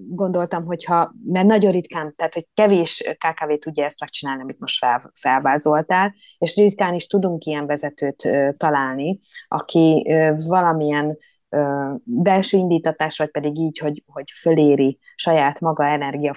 [0.10, 5.12] gondoltam, hogyha, mert nagyon ritkán, tehát hogy kevés KKV tudja ezt megcsinálni, amit most fel,
[5.13, 10.13] felvázoltál, és ritkán is tudunk ilyen vezetőt találni, aki
[10.47, 11.17] valamilyen
[12.04, 16.34] belső indítatás, vagy pedig így, hogy, hogy föléri saját maga energia,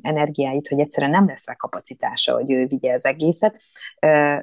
[0.00, 3.62] energiáit, hogy egyszerűen nem lesz rá kapacitása, hogy ő vigye az egészet,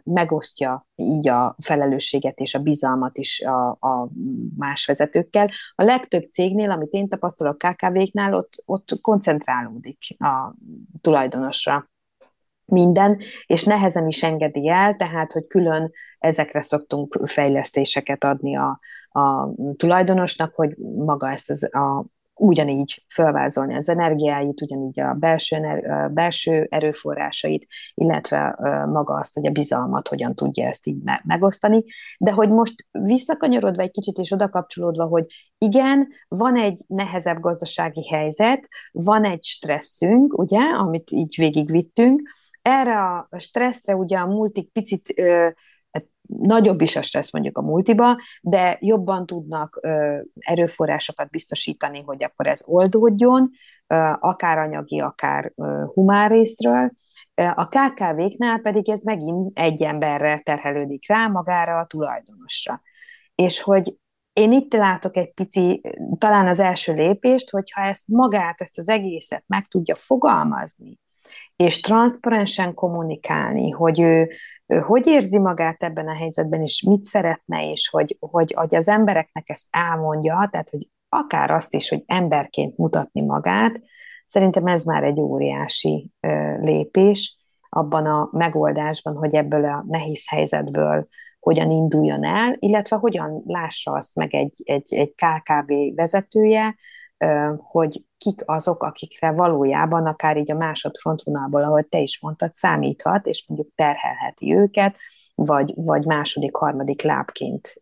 [0.03, 4.09] megosztja így a felelősséget és a bizalmat is a, a
[4.57, 5.49] más vezetőkkel.
[5.75, 10.55] A legtöbb cégnél, amit én tapasztalok KKV-knál, ott, ott koncentrálódik a
[11.01, 11.89] tulajdonosra
[12.65, 18.79] minden, és nehezen is engedi el, tehát, hogy külön ezekre szoktunk fejlesztéseket adni a,
[19.15, 26.07] a tulajdonosnak, hogy maga ezt az, a, ugyanígy felvázolni az energiáit, ugyanígy a belső, a
[26.07, 28.55] belső erőforrásait, illetve
[28.91, 31.83] maga azt, hogy a bizalmat hogyan tudja ezt így megosztani.
[32.17, 35.25] De hogy most visszakanyarodva egy kicsit és oda kapcsolódva, hogy
[35.57, 42.21] igen, van egy nehezebb gazdasági helyzet, van egy stresszünk, ugye, amit így végigvittünk,
[42.61, 45.49] erre a stresszre ugye a multik picit ö,
[46.27, 52.47] nagyobb is a stressz mondjuk a multiba, de jobban tudnak ö, erőforrásokat biztosítani, hogy akkor
[52.47, 53.51] ez oldódjon,
[53.87, 56.91] ö, akár anyagi, akár ö, humán részről.
[57.55, 62.81] A KKV-knál pedig ez megint egy emberre terhelődik rá, magára a tulajdonosra.
[63.35, 63.97] És hogy
[64.33, 65.81] én itt látok egy pici,
[66.17, 70.99] talán az első lépést, hogyha ezt magát, ezt az egészet meg tudja fogalmazni,
[71.55, 74.29] és transzparensen kommunikálni, hogy ő,
[74.65, 78.87] ő hogy érzi magát ebben a helyzetben, és mit szeretne, és hogy, hogy, hogy az
[78.87, 83.81] embereknek ezt elmondja, tehát hogy akár azt is, hogy emberként mutatni magát,
[84.25, 87.37] szerintem ez már egy óriási ö, lépés
[87.69, 91.07] abban a megoldásban, hogy ebből a nehéz helyzetből
[91.39, 96.75] hogyan induljon el, illetve hogyan lássa azt meg egy, egy, egy KKV vezetője,
[97.57, 103.45] hogy kik azok, akikre valójában akár így a másodfrontvonalból, ahogy te is mondtad, számíthat, és
[103.47, 104.97] mondjuk terhelheti őket,
[105.35, 107.81] vagy, vagy második, harmadik lábként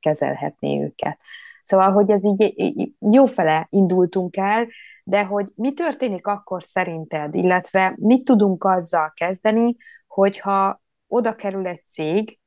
[0.00, 1.18] kezelhetné őket.
[1.62, 4.66] Szóval, hogy ez így, így jófele indultunk el,
[5.04, 11.86] de hogy mi történik akkor szerinted, illetve mit tudunk azzal kezdeni, hogyha oda kerül egy
[11.86, 12.38] cég,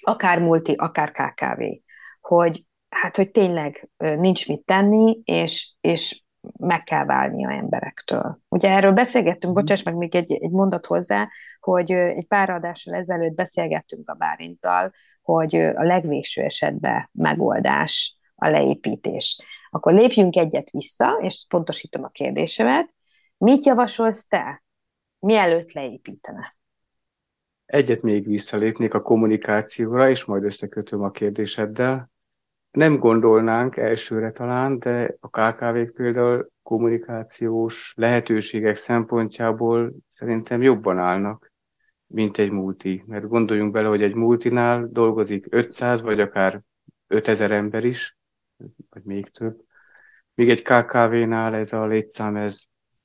[0.00, 1.62] akár multi, akár KKV,
[2.20, 6.22] hogy hát, hogy tényleg nincs mit tenni, és, és
[6.58, 8.38] meg kell válni a emberektől.
[8.48, 9.62] Ugye erről beszélgettünk, mhm.
[9.62, 11.28] bocsáss meg még egy, egy mondat hozzá,
[11.60, 19.42] hogy egy pár adással ezelőtt beszélgettünk a Bárintal, hogy a legvéső esetben megoldás a leépítés.
[19.70, 22.94] Akkor lépjünk egyet vissza, és pontosítom a kérdésemet.
[23.36, 24.62] Mit javasolsz te,
[25.18, 26.56] mielőtt leépítene?
[27.66, 32.10] Egyet még visszalépnék a kommunikációra, és majd összekötöm a kérdéseddel
[32.78, 41.52] nem gondolnánk elsőre talán, de a KKV-k például kommunikációs lehetőségek szempontjából szerintem jobban állnak,
[42.06, 43.04] mint egy multi.
[43.06, 46.62] Mert gondoljunk bele, hogy egy multinál dolgozik 500 vagy akár
[47.06, 48.16] 5000 ember is,
[48.90, 49.60] vagy még több.
[50.34, 52.60] Míg egy KKV-nál ez a létszám, ez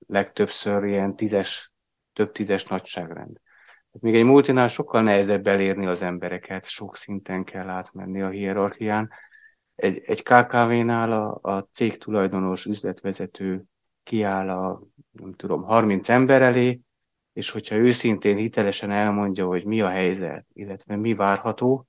[0.07, 1.73] legtöbbször ilyen tízes,
[2.13, 3.37] több tízes nagyságrend.
[3.91, 9.09] Még egy multinál sokkal nehezebb elérni az embereket, sok szinten kell átmenni a hierarchián,
[9.75, 13.63] egy, egy KKV-nál a, a cég tulajdonos üzletvezető
[14.03, 14.81] kiáll a,
[15.11, 16.79] nem tudom, 30 ember elé,
[17.33, 21.87] és hogyha őszintén, hitelesen elmondja, hogy mi a helyzet, illetve mi várható,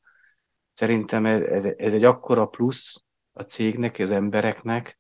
[0.74, 4.98] szerintem ez, ez, egy akkora plusz a cégnek, az embereknek,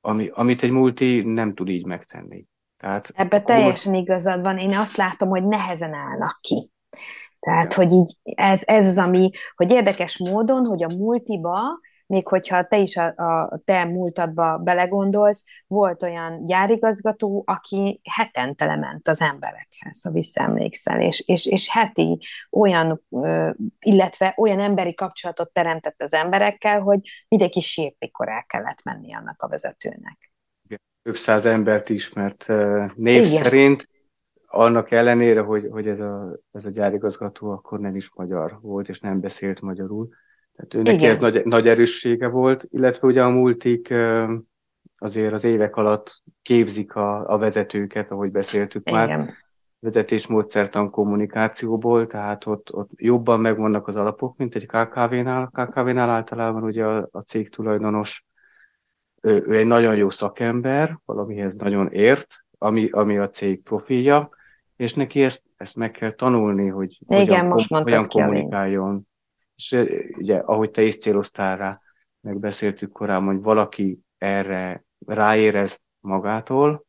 [0.00, 2.44] ami, amit egy multi nem tud így megtenni.
[2.76, 4.58] Tehát Ebbe teljesen igazad van.
[4.58, 6.70] Én azt látom, hogy nehezen állnak ki.
[7.40, 11.60] Tehát, hogy így ez, ez az, ami, hogy érdekes módon, hogy a multiba
[12.10, 19.08] még hogyha te is a, a te múltadba belegondolsz, volt olyan gyárigazgató, aki hetente lement
[19.08, 22.18] az emberekhez, ha visszaemlékszel, és, és, és heti
[22.50, 23.02] olyan,
[23.78, 29.42] illetve olyan emberi kapcsolatot teremtett az emberekkel, hogy mindenki sírt, mikor el kellett menni annak
[29.42, 30.32] a vezetőnek.
[31.02, 32.46] Több száz embert ismert
[32.94, 33.42] név Igen.
[33.42, 33.88] szerint,
[34.46, 39.00] annak ellenére, hogy, hogy ez, a, ez a gyárigazgató akkor nem is magyar volt, és
[39.00, 40.08] nem beszélt magyarul.
[40.68, 43.94] Tehát ő neki ez nagy, nagy erőssége volt, illetve ugye a multik
[44.98, 49.08] azért az évek alatt képzik a, a vezetőket, ahogy beszéltük Igen.
[49.08, 49.28] már,
[49.80, 55.48] vezetésmódszertan kommunikációból, tehát ott, ott jobban megvannak az alapok, mint egy KKV-nál.
[55.50, 58.24] A KKV-nál általában ugye a, a cég tulajdonos,
[59.20, 64.30] ő, ő egy nagyon jó szakember, valamihez nagyon ért, ami, ami a cég profilja,
[64.76, 69.08] és neki ezt, ezt meg kell tanulni, hogy Igen, hogyan, most hogyan kommunikáljon
[69.60, 69.76] És
[70.16, 71.80] ugye, ahogy te is céloztál rá,
[72.20, 76.84] megbeszéltük korábban, hogy valaki erre ráérez magától,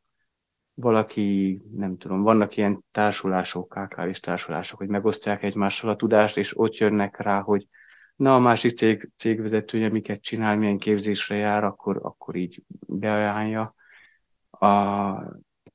[0.74, 6.76] valaki, nem tudom, vannak ilyen társulások, kkv társulások, hogy megosztják egymással a tudást, és ott
[6.76, 7.68] jönnek rá, hogy
[8.16, 13.76] na a másik cég, cégvezetője miket csinál, milyen képzésre jár, akkor, akkor így beajánlja.
[14.50, 15.14] A,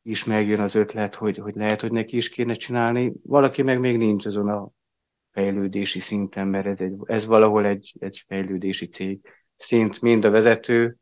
[0.02, 3.12] is megjön az ötlet, hogy, hogy lehet, hogy neki is kéne csinálni.
[3.22, 4.70] Valaki meg még nincs azon a
[5.36, 9.20] fejlődési szinten, mert ez, egy, ez valahol egy, egy fejlődési cég
[9.56, 10.96] szint, mind a vezető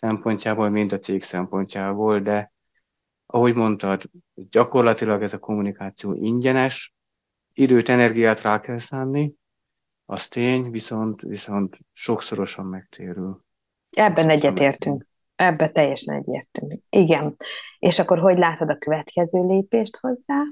[0.00, 2.52] szempontjából, mind a cég szempontjából, de
[3.26, 4.02] ahogy mondtad,
[4.34, 6.94] gyakorlatilag ez a kommunikáció ingyenes,
[7.52, 9.32] időt, energiát rá kell szánni,
[10.06, 13.44] az tény, viszont, viszont sokszorosan megtérül.
[13.90, 15.06] Ebben egyetértünk.
[15.36, 16.74] Ebbe teljesen egyértelmű.
[16.90, 17.36] Igen.
[17.78, 20.42] És akkor hogy látod a következő lépést hozzá?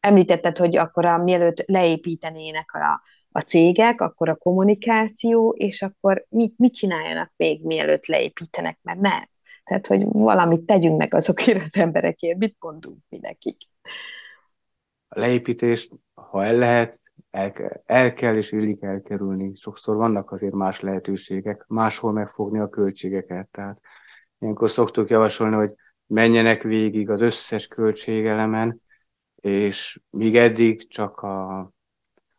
[0.00, 6.58] Említetted, hogy akkor a, mielőtt leépítenének a, a cégek, akkor a kommunikáció, és akkor mit,
[6.58, 9.28] mit csináljanak még, mielőtt leépítenek, mert nem.
[9.64, 13.56] Tehát, hogy valamit tegyünk meg azokért az emberekért, mit mondunk mi nekik.
[15.08, 19.52] A leépítést, ha el lehet, el, el kell és illik elkerülni.
[19.54, 23.48] Sokszor vannak azért más lehetőségek, máshol megfogni a költségeket.
[23.50, 23.80] Tehát
[24.38, 25.74] ilyenkor szoktuk javasolni, hogy
[26.06, 28.80] menjenek végig az összes költségelemen,
[29.40, 31.58] és míg eddig csak a,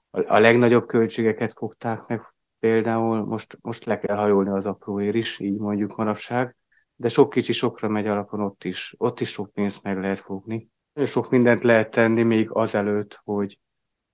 [0.09, 2.21] a, legnagyobb költségeket fogták meg,
[2.59, 6.55] például most, most le kell hajolni az apróért is, így mondjuk manapság,
[6.95, 10.69] de sok kicsi sokra megy alapon ott is, ott is sok pénzt meg lehet fogni.
[10.93, 13.59] És sok mindent lehet tenni még azelőtt, hogy,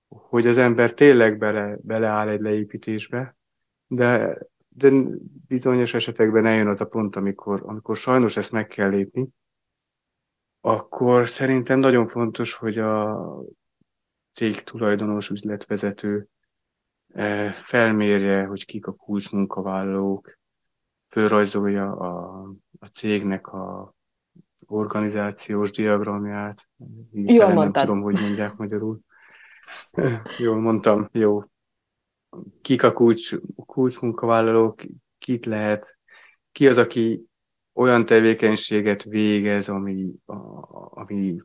[0.08, 3.36] hogy az ember tényleg bele, beleáll egy leépítésbe,
[3.86, 4.90] de, de
[5.46, 9.28] bizonyos esetekben eljön az a pont, amikor, amikor sajnos ezt meg kell lépni,
[10.68, 13.24] akkor szerintem nagyon fontos, hogy a
[14.32, 16.28] cég tulajdonos, üzletvezető
[17.08, 20.38] eh, felmérje, hogy kik a kulcsmunkavállalók,
[21.08, 22.42] fölrajzolja a,
[22.78, 23.94] a cégnek a
[24.66, 26.68] organizációs diagramját.
[27.12, 27.74] Jól mondtad.
[27.74, 29.00] Nem tudom, hogy mondják magyarul.
[30.38, 31.42] Jól mondtam, jó.
[32.62, 33.34] Kik a kulcs,
[33.66, 34.82] kulcsmunkavállalók,
[35.18, 35.98] kit lehet,
[36.52, 37.27] ki az, aki
[37.78, 40.10] olyan tevékenységet végez, ami,
[40.90, 41.42] ami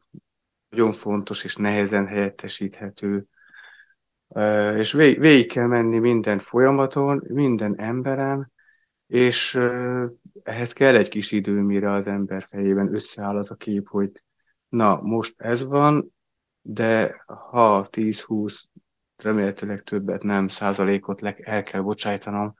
[0.69, 3.25] nagyon fontos és nehezen helyettesíthető,
[4.75, 8.51] és végig, végig kell menni minden folyamaton, minden emberen,
[9.07, 9.59] és
[10.43, 14.11] ehhez kell egy kis idő, mire az ember fejében összeáll az a kép, hogy
[14.69, 16.13] na, most ez van,
[16.61, 18.63] de ha 10-20,
[19.15, 22.55] remélhetőleg többet nem, százalékot el kell bocsájtanom,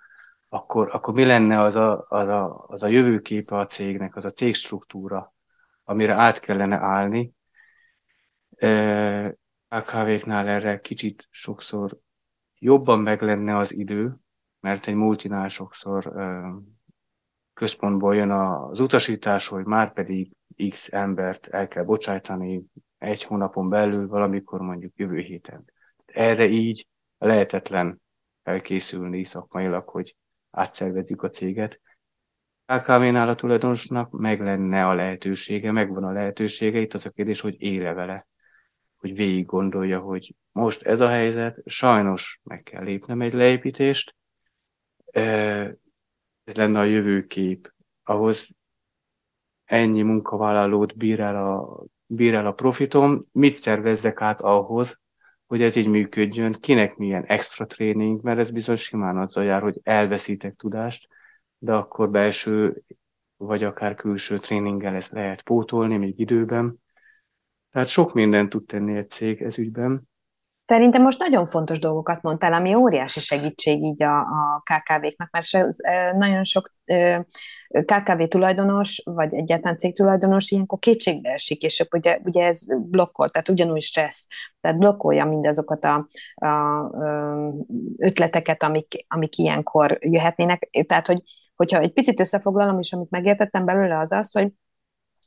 [0.54, 4.32] akkor, akkor mi lenne az a, az, a, az a jövőképe a cégnek, az a
[4.32, 5.34] cégstruktúra,
[5.84, 7.34] amire át kellene állni.
[9.68, 11.98] AKV-knál erre kicsit sokszor
[12.60, 14.16] jobban meg lenne az idő,
[14.60, 16.14] mert egy multinál sokszor
[17.54, 20.32] központból jön az utasítás, hogy már pedig
[20.70, 22.64] X embert el kell bocsájtani
[22.98, 25.66] egy hónapon belül, valamikor mondjuk jövő héten.
[26.06, 26.88] Erre így
[27.18, 28.02] lehetetlen
[28.44, 30.16] elkészülni szakmailag, hogy
[30.54, 31.82] átszervezzük a céget.
[32.66, 37.62] KKV-nál a tulajdonosnak meg lenne a lehetősége, megvan a lehetősége, itt az a kérdés, hogy
[37.62, 38.28] éle vele,
[38.98, 44.16] hogy végig gondolja, hogy most ez a helyzet, sajnos meg kell lépnem egy leépítést,
[45.12, 48.50] ez lenne a jövőkép, ahhoz
[49.66, 55.00] ennyi munkavállalót bír el a, bír el a profitom, mit szervezzek át ahhoz,
[55.54, 59.80] hogy ez így működjön, kinek milyen extra tréning, mert ez bizony simán azzal jár, hogy
[59.84, 61.08] elveszítek tudást,
[61.58, 62.82] de akkor belső
[63.38, 66.78] vagy akár külső tréninggel ezt lehet pótolni még időben.
[67.72, 70.10] Tehát sok mindent tud tenni egy cég ez ügyben.
[70.66, 76.44] Szerintem most nagyon fontos dolgokat mondtál, ami óriási segítség így a, a KKV-knak, mert nagyon
[76.44, 76.68] sok
[77.86, 83.82] KKV tulajdonos, vagy egyáltalán cégtulajdonos ilyenkor kétségbe esik, és ugye, ugye ez blokkol, tehát ugyanúgy
[83.82, 84.28] stressz,
[84.62, 86.90] tehát blokkolja mindazokat a, a
[87.98, 90.70] ötleteket, amik, amik ilyenkor jöhetnének.
[90.88, 91.22] Tehát, hogy,
[91.56, 94.52] hogyha egy picit összefoglalom, és amit megértettem belőle, az az, hogy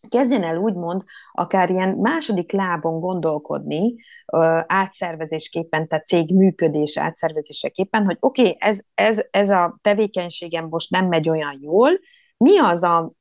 [0.08, 3.94] kezdjen el úgymond akár ilyen második lábon gondolkodni
[4.32, 10.90] ö, átszervezésképpen, tehát cég működés átszervezéseképpen, hogy oké, okay, ez, ez, ez a tevékenységem most
[10.90, 11.90] nem megy olyan jól,
[12.36, 13.12] mi az a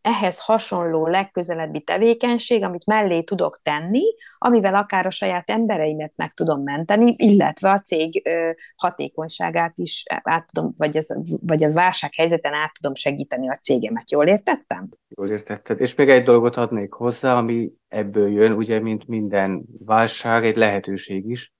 [0.00, 4.02] ehhez hasonló legközelebbi tevékenység, amit mellé tudok tenni,
[4.38, 8.28] amivel akár a saját embereimet meg tudom menteni, illetve a cég
[8.76, 11.06] hatékonyságát is át tudom, vagy, ez,
[11.40, 14.10] vagy a válsághelyzeten át tudom segíteni a cégemet.
[14.10, 14.88] Jól értettem?
[15.08, 15.80] Jól értetted.
[15.80, 21.30] És még egy dolgot adnék hozzá, ami ebből jön, ugye, mint minden válság, egy lehetőség
[21.30, 21.52] is.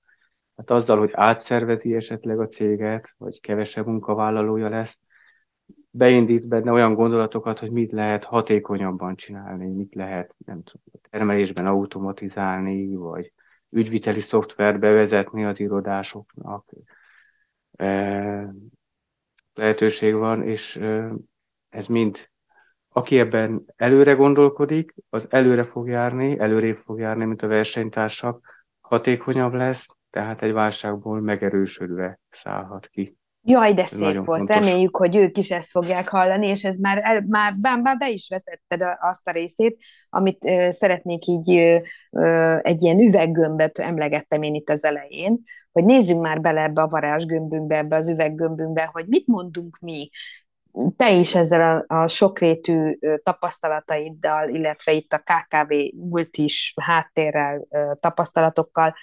[0.55, 4.97] Hát azzal, hogy átszervezi esetleg a céget, vagy kevesebb munkavállalója lesz,
[5.97, 12.95] beindít benne olyan gondolatokat, hogy mit lehet hatékonyabban csinálni, mit lehet nem tudom, termelésben automatizálni,
[12.95, 13.33] vagy
[13.69, 16.65] ügyviteli szoftvert bevezetni az irodásoknak.
[17.71, 18.53] E,
[19.53, 21.11] lehetőség van, és e,
[21.69, 22.29] ez mind,
[22.89, 29.53] aki ebben előre gondolkodik, az előre fog járni, előrébb fog járni, mint a versenytársak, hatékonyabb
[29.53, 33.17] lesz, tehát egy válságból megerősödve szállhat ki.
[33.47, 34.37] Jaj, de szép Nagyon volt.
[34.37, 34.55] Fontos.
[34.55, 38.27] Reméljük, hogy ők is ezt fogják hallani, és ez már, el, már, bár be is
[38.29, 44.69] veszetted azt a részét, amit uh, szeretnék így uh, egy ilyen üveggömbet emlegettem én itt
[44.69, 45.41] az elején,
[45.71, 50.09] hogy nézzünk már bele ebbe a varázsgömbünkbe, ebbe az üveggömbünkbe, hogy mit mondunk mi,
[50.95, 55.73] te is ezzel a, a sokrétű tapasztalataiddal, illetve itt a KKV
[56.09, 57.67] multis háttérrel,
[57.99, 58.93] tapasztalatokkal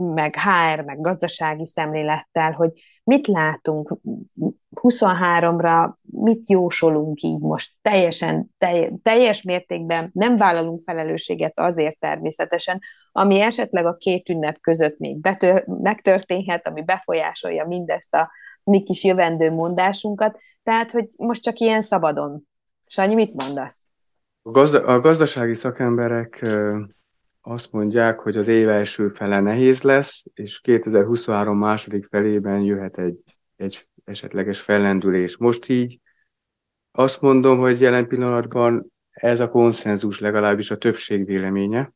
[0.00, 2.70] meg HR, meg gazdasági szemlélettel, hogy
[3.04, 3.96] mit látunk
[4.80, 8.50] 23-ra, mit jósolunk így most teljesen,
[9.02, 12.80] teljes mértékben nem vállalunk felelősséget azért természetesen,
[13.12, 18.30] ami esetleg a két ünnep között még betör, megtörténhet, ami befolyásolja mindezt a
[18.64, 22.42] mi kis jövendő mondásunkat, tehát, hogy most csak ilyen szabadon.
[22.86, 23.88] Sanyi, mit mondasz?
[24.42, 26.46] A, gazda- a gazdasági szakemberek
[27.40, 33.22] azt mondják, hogy az év első fele nehéz lesz, és 2023 második felében jöhet egy,
[33.56, 35.36] egy esetleges fellendülés.
[35.36, 36.00] Most így
[36.90, 41.92] azt mondom, hogy jelen pillanatban ez a konszenzus legalábbis a többség véleménye.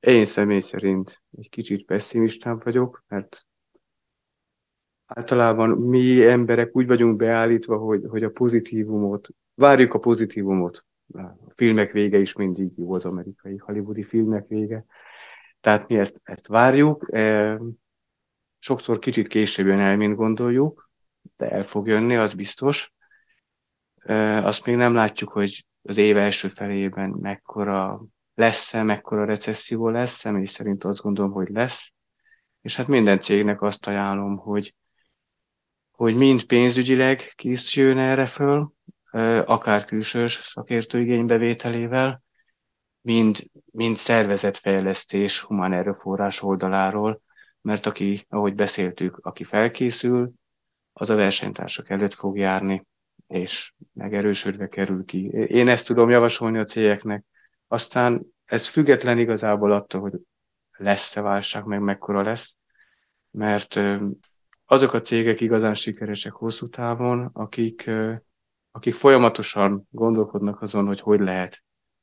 [0.00, 3.46] Én személy szerint egy kicsit pessimistább vagyok, mert
[5.06, 10.84] általában mi emberek úgy vagyunk beállítva, hogy, hogy a pozitívumot, várjuk a pozitívumot
[11.14, 14.84] a filmek vége is mindig jó az amerikai hollywoodi filmek vége.
[15.60, 17.08] Tehát mi ezt, ezt várjuk.
[17.14, 17.58] E,
[18.58, 20.90] sokszor kicsit később jön el, mint gondoljuk,
[21.36, 22.92] de el fog jönni, az biztos.
[23.96, 28.04] E, azt még nem látjuk, hogy az év első felében mekkora
[28.34, 31.92] lesz-e, mekkora recesszió lesz, személy szerint azt gondolom, hogy lesz.
[32.60, 34.74] És hát minden cégnek azt ajánlom, hogy,
[35.90, 38.72] hogy mind pénzügyileg készüljön erre föl,
[39.44, 42.22] akár külsős szakértő igénybevételével,
[43.00, 47.20] mind, mind szervezetfejlesztés humán erőforrás oldaláról,
[47.60, 50.32] mert aki, ahogy beszéltük, aki felkészül,
[50.92, 52.86] az a versenytársak előtt fog járni,
[53.26, 55.26] és megerősödve kerül ki.
[55.46, 57.24] Én ezt tudom javasolni a cégeknek.
[57.68, 60.12] Aztán ez független igazából attól, hogy
[60.76, 62.54] lesz-e válság, meg mekkora lesz,
[63.30, 63.80] mert
[64.64, 67.90] azok a cégek igazán sikeresek hosszú távon, akik
[68.72, 71.62] akik folyamatosan gondolkodnak azon, hogy hogy lehet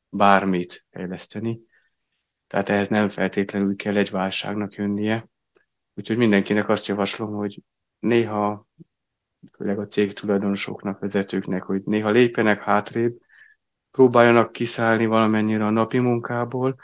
[0.09, 1.59] bármit fejleszteni.
[2.47, 5.29] Tehát ehhez nem feltétlenül kell egy válságnak jönnie.
[5.93, 7.61] Úgyhogy mindenkinek azt javaslom, hogy
[7.99, 8.67] néha,
[9.57, 13.17] főleg a cég tulajdonosoknak, vezetőknek, hogy néha lépjenek hátrébb,
[13.91, 16.75] próbáljanak kiszállni valamennyire a napi munkából,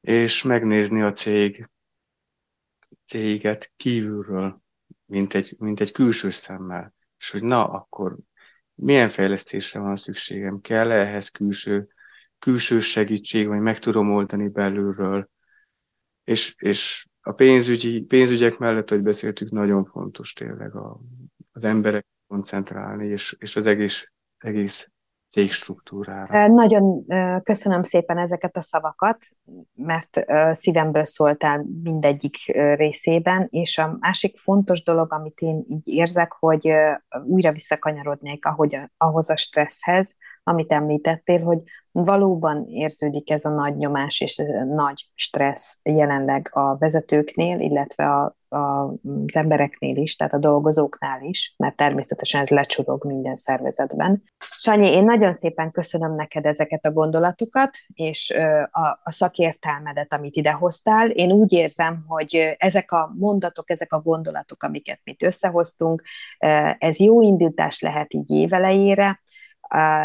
[0.00, 1.68] és megnézni a cég,
[3.06, 4.60] céget kívülről,
[5.04, 6.94] mint egy, mint egy külső szemmel.
[7.18, 8.16] És hogy na, akkor
[8.80, 11.88] milyen fejlesztésre van szükségem, kell -e ehhez külső,
[12.38, 15.28] külső segítség, vagy meg tudom oldani belülről.
[16.24, 21.00] És, és a pénzügyi, pénzügyek mellett, hogy beszéltük, nagyon fontos tényleg a,
[21.52, 24.88] az emberek koncentrálni, és, és az egész, egész
[25.30, 26.46] cégstruktúrára.
[26.46, 27.06] Nagyon
[27.42, 29.16] köszönöm szépen ezeket a szavakat,
[29.74, 30.20] mert
[30.52, 32.36] szívemből szóltál mindegyik
[32.74, 36.72] részében, és a másik fontos dolog, amit én így érzek, hogy
[37.24, 40.16] újra visszakanyarodnék ahogy ahhoz a stresszhez,
[40.50, 41.58] amit említettél, hogy
[41.92, 48.56] valóban érződik ez a nagy nyomás és nagy stressz jelenleg a vezetőknél, illetve a, a,
[48.56, 54.22] az embereknél is, tehát a dolgozóknál is, mert természetesen ez lecsurog minden szervezetben.
[54.56, 58.34] Sanyi, én nagyon szépen köszönöm neked ezeket a gondolatokat, és
[58.70, 61.10] a, a szakértelmedet, amit idehoztál.
[61.10, 66.02] Én úgy érzem, hogy ezek a mondatok, ezek a gondolatok, amiket mi összehoztunk,
[66.78, 69.20] ez jó indítás lehet így évelejére,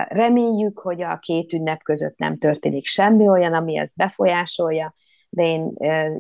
[0.07, 4.93] Reméljük, hogy a két ünnep között nem történik semmi olyan, ami ezt befolyásolja,
[5.29, 5.73] de én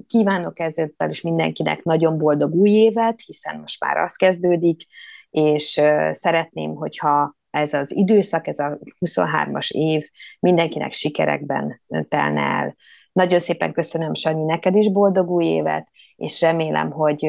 [0.07, 4.81] kívánok ezzel is mindenkinek nagyon boldog új évet, hiszen most már az kezdődik,
[5.29, 5.81] és
[6.11, 12.75] szeretném, hogyha ez az időszak, ez a 23-as év mindenkinek sikerekben telne el.
[13.11, 17.27] Nagyon szépen köszönöm, Sanyi, neked is boldog új évet, és remélem, hogy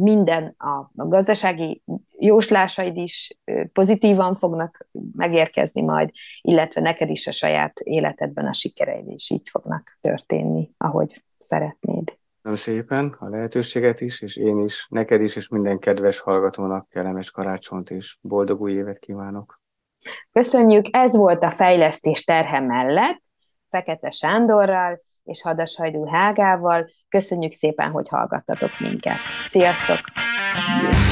[0.00, 1.82] minden a, a gazdasági
[2.18, 3.38] jóslásaid is
[3.72, 9.98] pozitívan fognak megérkezni majd, illetve neked is a saját életedben a sikereid is így fognak
[10.00, 12.16] történni, ahogy szeretnéd.
[12.42, 17.30] Köszönöm szépen a lehetőséget is, és én is, neked is, és minden kedves hallgatónak kellemes
[17.30, 19.60] karácsonyt és boldog új évet kívánok.
[20.32, 23.20] Köszönjük, ez volt a fejlesztés terhe mellett,
[23.68, 26.90] Fekete Sándorral és Hadashajdú Hágával.
[27.08, 29.18] Köszönjük szépen, hogy hallgattatok minket.
[29.44, 29.98] Sziasztok!
[30.68, 31.07] Yeah.